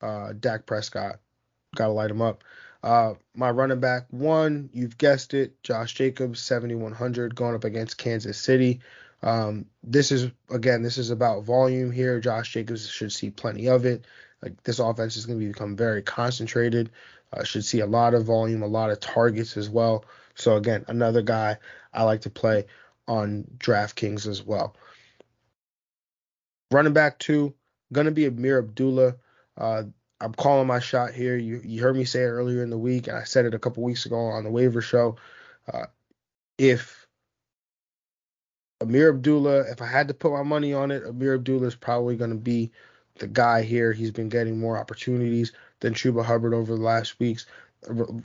[0.00, 1.20] uh, Dak Prescott
[1.74, 2.44] got to light him up.
[2.82, 8.38] Uh, my running back one, you've guessed it, Josh Jacobs, 7100, going up against Kansas
[8.38, 8.80] City.
[9.22, 12.20] Um, this is again, this is about volume here.
[12.20, 14.06] Josh Jacobs should see plenty of it.
[14.42, 16.90] Like this offense is going to become very concentrated.
[17.32, 20.04] Uh, should see a lot of volume, a lot of targets as well.
[20.36, 21.58] So again, another guy
[21.92, 22.66] I like to play
[23.08, 24.76] on DraftKings as well.
[26.70, 27.54] Running back two,
[27.92, 29.16] gonna be Ameer Abdullah.
[29.56, 29.84] Uh,
[30.20, 31.36] I'm calling my shot here.
[31.36, 33.58] You you heard me say it earlier in the week, and I said it a
[33.58, 35.16] couple weeks ago on the waiver show.
[35.72, 35.86] Uh,
[36.56, 37.06] if
[38.80, 42.16] Ameer Abdullah, if I had to put my money on it, Ameer Abdullah is probably
[42.16, 42.70] going to be
[43.18, 43.92] the guy here.
[43.92, 47.46] He's been getting more opportunities than Chuba Hubbard over the last weeks,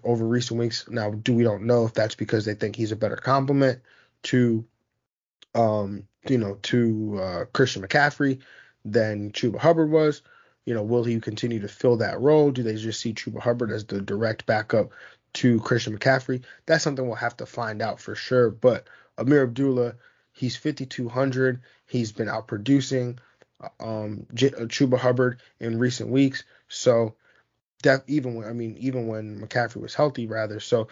[0.03, 0.87] over recent weeks.
[0.89, 3.81] Now, do we don't know if that's because they think he's a better complement
[4.23, 4.65] to,
[5.55, 8.39] um, you know, to uh, Christian McCaffrey
[8.85, 10.21] than Chuba Hubbard was.
[10.65, 12.51] You know, will he continue to fill that role?
[12.51, 14.91] Do they just see Chuba Hubbard as the direct backup
[15.33, 16.43] to Christian McCaffrey?
[16.65, 18.49] That's something we'll have to find out for sure.
[18.49, 19.95] But Ameer Abdullah
[20.33, 21.61] He's 5,200.
[21.85, 23.19] He's been outproducing
[23.79, 26.43] um, J- uh, Chuba Hubbard in recent weeks.
[26.67, 27.15] So
[27.83, 30.59] that even when I mean even when McCaffrey was healthy, rather.
[30.59, 30.87] So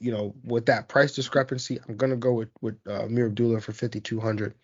[0.00, 3.72] you know with that price discrepancy, I'm gonna go with with uh, Ameer Abdullah for
[3.72, 4.54] 5,200.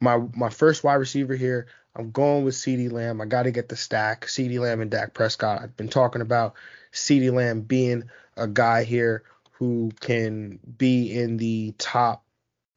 [0.00, 3.20] My my first wide receiver here, I'm going with CeeDee Lamb.
[3.20, 4.26] I got to get the stack.
[4.26, 5.62] CeeDee Lamb and Dak Prescott.
[5.62, 6.54] I've been talking about
[6.92, 8.04] CeeDee Lamb being
[8.36, 12.24] a guy here who can be in the top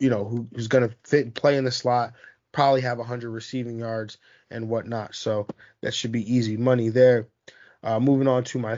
[0.03, 2.11] you know, who, who's going to fit play in the slot,
[2.51, 4.17] probably have 100 receiving yards
[4.51, 5.15] and whatnot.
[5.15, 5.47] So
[5.81, 7.29] that should be easy money there.
[7.81, 8.77] Uh, moving on to my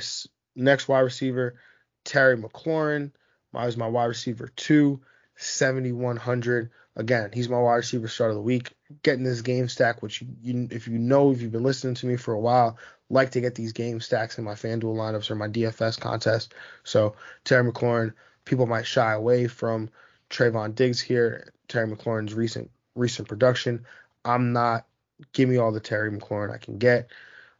[0.55, 1.55] next wide receiver,
[2.03, 3.11] Terry McLaurin.
[3.55, 5.01] I was my wide receiver two,
[5.37, 6.69] 7,100.
[6.95, 8.71] Again, he's my wide receiver start of the week.
[9.03, 12.05] Getting this game stack, which you, you, if you know, if you've been listening to
[12.05, 12.77] me for a while,
[13.09, 16.53] like to get these game stacks in my FanDuel lineups or my DFS contest.
[16.83, 18.13] So Terry McLaurin,
[18.45, 19.89] people might shy away from
[20.29, 23.85] Trevon Diggs here, Terry McLaurin's recent recent production.
[24.23, 24.85] I'm not.
[25.33, 27.09] Give me all the Terry McLaurin I can get.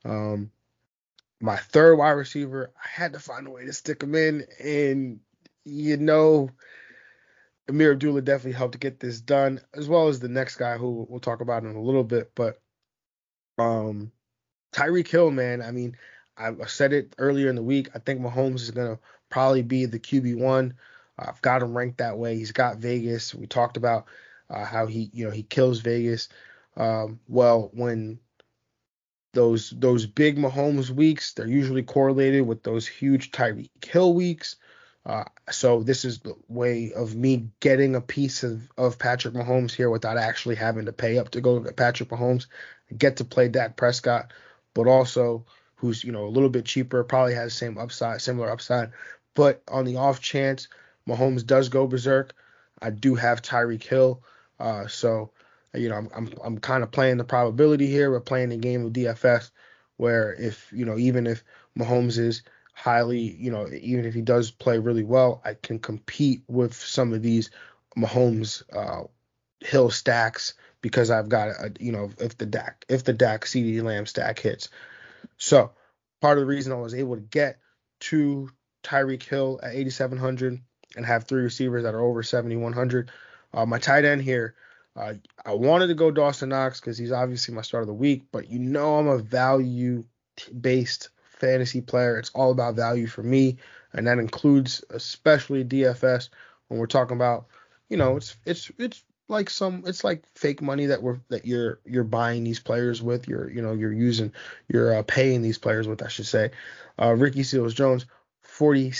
[0.04, 0.52] Um,
[1.40, 5.20] my third wide receiver, I had to find a way to stick him in, and
[5.64, 6.50] you know,
[7.68, 11.06] Ameer Abdullah definitely helped to get this done, as well as the next guy who
[11.10, 12.32] we'll talk about in a little bit.
[12.36, 12.60] But
[13.58, 14.12] um,
[14.74, 15.98] Tyreek Hill, man, I mean,
[16.38, 17.90] I said it earlier in the week.
[17.96, 19.00] I think Mahomes is gonna
[19.30, 20.76] probably be the QB one.
[21.18, 22.36] I've got him ranked that way.
[22.36, 23.34] He's got Vegas.
[23.34, 24.06] We talked about
[24.50, 26.30] uh, how he, you know, he kills Vegas.
[26.76, 28.20] Um, well, when
[29.34, 34.58] those those big Mahomes weeks, they're usually correlated with those huge Tyreek Hill weeks.
[35.06, 39.72] Uh, so this is the way of me getting a piece of, of Patrick Mahomes
[39.72, 42.48] here without actually having to pay up to go to Patrick Mahomes.
[42.98, 44.34] get to play Dak Prescott,
[44.74, 48.92] but also who's you know a little bit cheaper, probably has same upside, similar upside.
[49.36, 50.68] But on the off chance
[51.08, 52.34] Mahomes does go berserk,
[52.82, 54.24] I do have Tyreek Hill.
[54.60, 55.32] Uh, so
[55.76, 58.10] you know I'm I'm, I'm kind of playing the probability here.
[58.10, 59.52] We're playing the game of DFS,
[59.98, 61.44] where if you know even if
[61.78, 62.42] Mahomes is
[62.76, 67.14] highly, you know, even if he does play really well, I can compete with some
[67.14, 67.50] of these
[67.98, 69.08] Mahomes uh,
[69.62, 73.82] Hill stacks because I've got a, you know, if the Dak if the Dak CeeDee
[73.82, 74.70] Lamb stack hits.
[75.38, 75.72] So
[76.22, 77.60] part of the reason I was able to get
[78.02, 78.50] to
[78.84, 80.62] Tyreek Hill at 8,700
[80.96, 83.10] and have three receivers that are over 7,100.
[83.54, 84.54] Uh, my tight end here,
[84.98, 85.14] uh,
[85.46, 88.50] I wanted to go Dawson Knox because he's obviously my start of the week, but
[88.50, 90.04] you know I'm a value
[90.60, 92.18] based fantasy player.
[92.18, 93.58] It's all about value for me,
[93.94, 96.30] and that includes especially DFS
[96.68, 97.48] when we're talking about,
[97.90, 101.80] you know, it's it's it's like some it's like fake money that we're that you're
[101.86, 103.28] you're buying these players with.
[103.28, 104.32] You're you know you're using
[104.68, 106.52] you're uh, paying these players with I should say.
[107.00, 108.06] Uh, Ricky Seals Jones
[108.44, 108.92] 40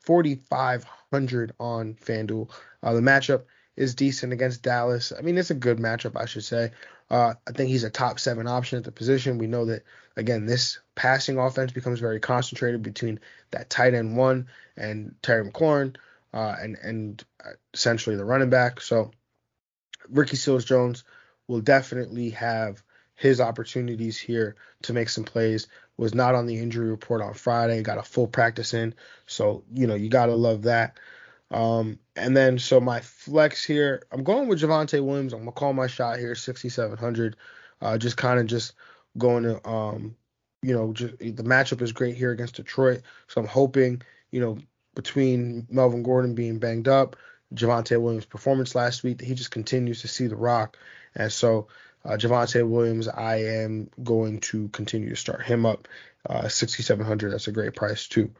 [0.00, 2.50] 4500 on FanDuel.
[2.82, 3.44] Uh, the matchup
[3.76, 5.12] is decent against Dallas.
[5.16, 6.70] I mean, it's a good matchup, I should say.
[7.10, 9.38] Uh, I think he's a top seven option at the position.
[9.38, 9.82] We know that
[10.16, 15.96] again, this passing offense becomes very concentrated between that tight end one and Terry McLaurin,
[16.32, 17.24] uh, and and
[17.72, 18.80] essentially the running back.
[18.80, 19.10] So
[20.08, 21.04] Ricky Seals Jones
[21.48, 22.82] will definitely have
[23.16, 25.66] his opportunities here to make some plays.
[25.96, 27.80] Was not on the injury report on Friday.
[27.82, 28.94] Got a full practice in,
[29.26, 30.98] so you know you gotta love that.
[31.50, 35.32] Um, and then so my flex here, I'm going with Javonte Williams.
[35.32, 37.36] I'm gonna call my shot here, 6,700.
[37.80, 38.72] Uh, just kind of just
[39.18, 40.16] going to, um,
[40.62, 43.02] you know, just the matchup is great here against Detroit.
[43.28, 44.58] So I'm hoping, you know,
[44.94, 47.16] between Melvin Gordon being banged up,
[47.54, 50.78] Javonte Williams' performance last week, that he just continues to see the rock.
[51.14, 51.68] And so
[52.04, 55.88] uh, Javonte Williams, I am going to continue to start him up.
[56.28, 57.32] Uh, 6,700.
[57.32, 58.30] That's a great price too.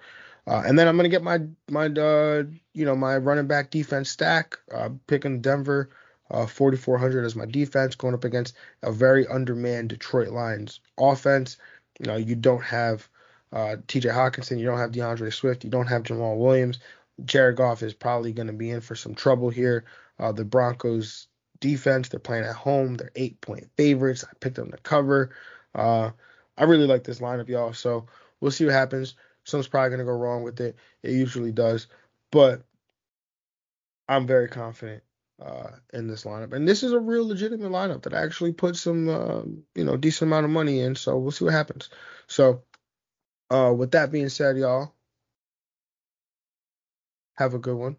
[0.46, 2.44] Uh, and then I'm gonna get my my uh,
[2.74, 4.58] you know my running back defense stack.
[4.72, 5.90] Uh, picking Denver,
[6.30, 11.56] uh, 4,400 as my defense, going up against a very undermanned Detroit Lions offense.
[12.00, 13.08] You know you don't have
[13.52, 14.08] uh, T.J.
[14.08, 16.78] Hockenson, you don't have D'Andre Swift, you don't have Jamaal Williams.
[17.24, 19.84] Jared Goff is probably going to be in for some trouble here.
[20.18, 21.28] Uh, the Broncos
[21.60, 22.96] defense, they're playing at home.
[22.96, 24.24] They're eight point favorites.
[24.28, 25.30] I picked them to cover.
[26.56, 27.72] I really like this lineup, y'all.
[27.72, 28.06] So
[28.40, 29.14] we'll see what happens.
[29.44, 30.76] Something's probably gonna go wrong with it.
[31.02, 31.86] It usually does,
[32.30, 32.62] but
[34.08, 35.02] I'm very confident
[35.40, 39.08] uh, in this lineup, and this is a real legitimate lineup that actually put some,
[39.08, 39.42] uh,
[39.74, 40.94] you know, decent amount of money in.
[40.94, 41.90] So we'll see what happens.
[42.26, 42.62] So,
[43.50, 44.94] uh, with that being said, y'all,
[47.34, 47.96] have a good one.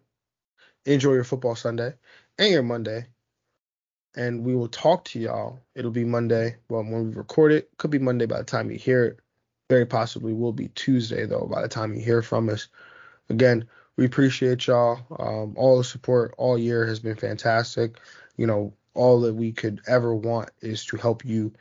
[0.84, 1.94] Enjoy your football Sunday
[2.38, 3.06] and your Monday.
[4.14, 5.60] And we will talk to y'all.
[5.74, 6.56] It'll be Monday.
[6.70, 9.20] Well, when we record it, could be Monday by the time you hear it
[9.68, 12.68] very possibly will be Tuesday though by the time you hear from us.
[13.28, 15.00] Again, we appreciate y'all.
[15.18, 17.98] Um, all the support all year has been fantastic.
[18.36, 21.52] You know, all that we could ever want is to help you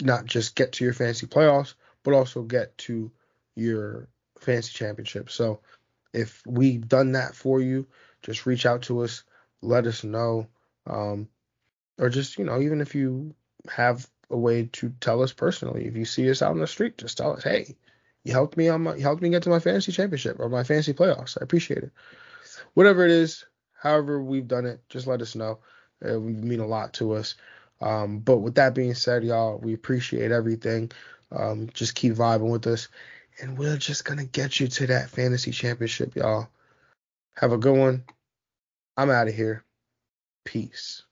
[0.00, 3.10] not just get to your fantasy playoffs, but also get to
[3.54, 5.30] your fantasy championship.
[5.30, 5.60] So
[6.12, 7.86] if we've done that for you,
[8.22, 9.24] just reach out to us,
[9.62, 10.46] let us know.
[10.86, 11.28] Um,
[11.98, 13.34] or just, you know, even if you
[13.68, 15.86] have a way to tell us personally.
[15.86, 17.76] If you see us out on the street, just tell us, hey,
[18.24, 20.64] you helped me on my, you helped me get to my fantasy championship or my
[20.64, 21.38] fantasy playoffs.
[21.40, 21.92] I appreciate it.
[22.74, 25.58] Whatever it is, however we've done it, just let us know.
[26.02, 27.34] It would mean a lot to us.
[27.80, 30.92] Um, but with that being said, y'all, we appreciate everything.
[31.32, 32.88] Um, just keep vibing with us,
[33.40, 36.48] and we're just gonna get you to that fantasy championship, y'all.
[37.36, 38.04] Have a good one.
[38.96, 39.64] I'm out of here.
[40.44, 41.04] Peace.